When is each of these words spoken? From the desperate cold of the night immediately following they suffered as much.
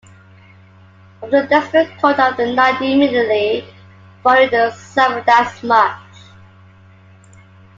From 1.19 1.29
the 1.29 1.43
desperate 1.47 1.91
cold 2.01 2.19
of 2.19 2.35
the 2.35 2.51
night 2.55 2.81
immediately 2.81 3.63
following 4.23 4.49
they 4.49 4.71
suffered 4.71 5.29
as 5.29 5.61
much. 5.61 6.17